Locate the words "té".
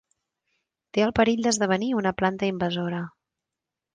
0.97-1.03